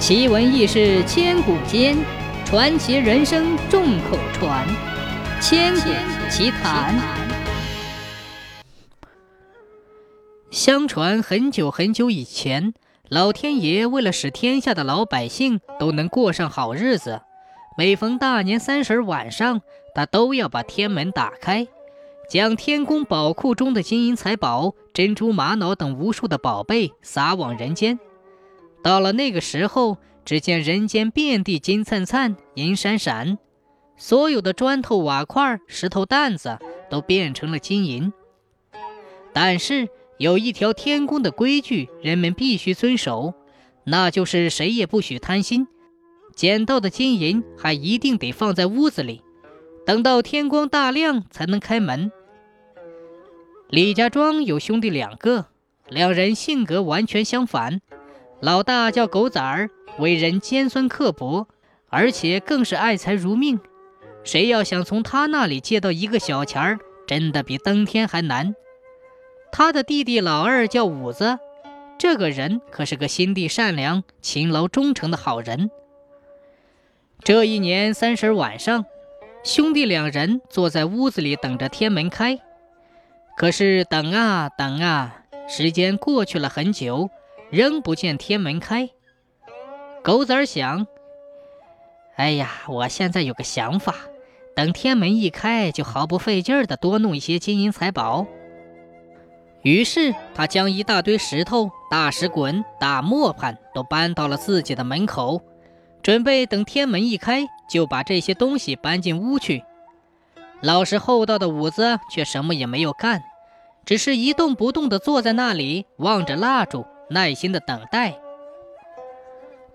[0.00, 1.94] 奇闻异事千古间，
[2.46, 4.66] 传奇人生众口传。
[5.42, 5.90] 千古
[6.30, 6.98] 奇谈。
[10.50, 12.72] 相传很久很久以前，
[13.10, 17.20] 老天爷为了使天下的老百姓都能过上好日子，
[17.76, 19.60] 每逢大年三十晚上，
[19.94, 21.68] 他都要把天门打开，
[22.26, 28.00] 将天宫宝库中的金银财宝、珍珠玛瑙等无数的宝贝撒往人间。
[28.82, 33.38] 到了那个时候，只见人间遍地金灿灿、银闪闪，
[33.96, 38.12] 所有的砖头、瓦块、石头、担子都变成了金银。
[39.32, 39.88] 但是
[40.18, 43.34] 有一条天宫的规矩，人们必须遵守，
[43.84, 45.68] 那就是谁也不许贪心，
[46.34, 49.22] 捡到的金银还一定得放在屋子里，
[49.84, 52.10] 等到天光大亮才能开门。
[53.68, 55.46] 李家庄有兄弟两个，
[55.88, 57.80] 两人性格完全相反。
[58.40, 61.46] 老大叫狗崽儿，为人尖酸刻薄，
[61.88, 63.60] 而且更是爱财如命。
[64.24, 68.54] 谁要想从他那里借到一个小钱儿，真的比登天还难。
[69.52, 71.38] 他的弟弟老二叫五子，
[71.98, 75.70] 这个人可是个心地善良、勤劳忠诚的好人。
[77.22, 78.86] 这一年三十晚上，
[79.44, 82.38] 兄弟两人坐在屋子里等着天门开。
[83.36, 87.10] 可是等啊等啊，时间过去了很久。
[87.50, 88.90] 仍不见天门开，
[90.04, 90.86] 狗子儿想
[92.14, 93.96] ：“哎呀，我现在有个想法，
[94.54, 98.24] 等天门一开，就毫不费劲儿的多弄一些金银财宝。”
[99.62, 105.42] 于是他将一大堆石头、大石滚、大磨盘都搬到了自己的门口，
[106.02, 109.64] 准备等天门一开，就把这些东西搬进屋去。
[110.60, 113.24] 老实厚道的五子却什么也没有干，
[113.84, 116.86] 只是一动不动地坐在那里，望着蜡烛。
[117.10, 118.20] 耐心的等待，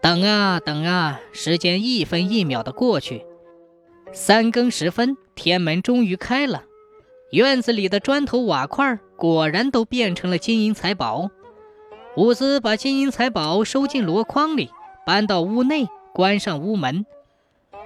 [0.00, 3.26] 等啊等啊，时间一分一秒的过去。
[4.12, 6.62] 三更时分，天门终于开了。
[7.32, 11.28] 院子里的砖头瓦块果然都变成了金银财宝。
[12.16, 14.70] 伍子把金银财宝收进箩筐里，
[15.04, 17.04] 搬到屋内，关上屋门。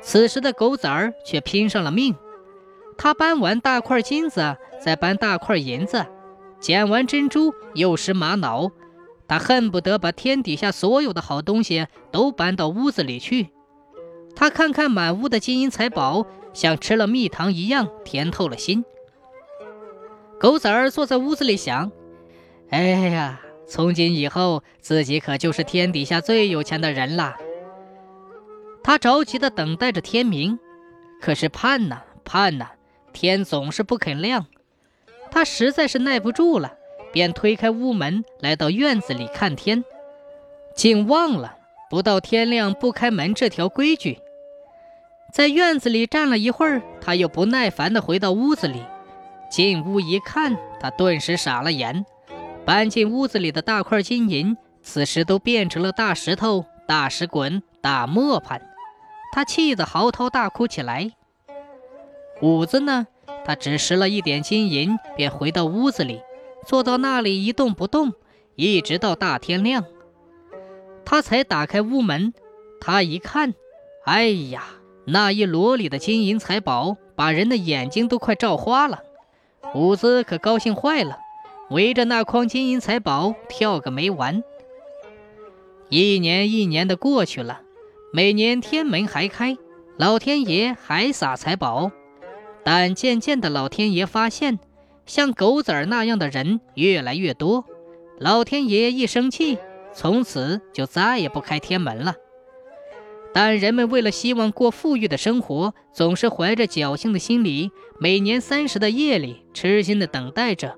[0.02, 2.14] 此时的狗崽儿却拼上了命。
[2.98, 6.04] 他搬完大块金子，再搬大块银子，
[6.60, 8.70] 捡完珍珠，又拾玛瑙。
[9.28, 13.50] 他恨不得把天底下所有的好东西都搬到屋子里去。
[14.34, 18.84] 他看看满屋的金银财宝，像吃了蜜糖一样甜透了心。
[20.40, 21.90] 狗崽儿坐在屋子里想
[22.70, 22.80] ：“哎
[23.10, 27.36] 呀，从今以后自己可就是天底下最有钱的人了。”
[28.82, 30.58] 他着急地等待着天明，
[31.20, 32.70] 可是盼呐盼呐，
[33.12, 34.46] 天总是不肯亮。
[35.30, 36.77] 他实在是耐不住了。
[37.12, 39.84] 便推开屋门，来到院子里看天，
[40.74, 41.56] 竟忘了
[41.90, 44.20] 不到天亮不开门这条规矩。
[45.32, 48.82] 在院子里站了一会儿，他又不耐烦地回到屋子里。
[49.50, 52.04] 进屋一看，他顿时傻了眼。
[52.64, 58.60] 搬进屋子里的大块金银，此时都变成了大石头、大石滚、大磨盘。
[59.32, 61.10] 他气得嚎啕大哭起来。
[62.42, 63.06] 五子呢？
[63.44, 66.20] 他只拾了一点金银，便回到屋子里。
[66.68, 68.12] 坐到那里一动不动，
[68.54, 69.86] 一直到大天亮，
[71.02, 72.34] 他才打开屋门。
[72.78, 73.54] 他一看，
[74.04, 74.64] 哎呀，
[75.06, 79.02] 那一箩里的金银财宝，把人的眼睛都快照花了。
[79.74, 81.16] 伍子可高兴坏了，
[81.70, 84.44] 围着那筐金银财宝跳个没完。
[85.88, 87.62] 一年一年的过去了，
[88.12, 89.56] 每年天门还开，
[89.96, 91.90] 老天爷还撒财宝，
[92.62, 94.58] 但渐渐的，老天爷发现。
[95.08, 97.64] 像狗子儿那样的人越来越多，
[98.18, 99.58] 老天爷一生气，
[99.94, 102.14] 从此就再也不开天门了。
[103.32, 110.76] 但人们为了希望过富裕的生活，总是怀着侥幸的心理，每年三十的夜里痴心的等待着。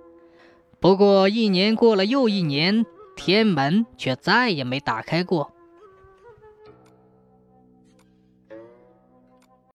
[0.78, 2.86] 不过一年过了又一年，
[3.16, 5.52] 天门却再也没打开过。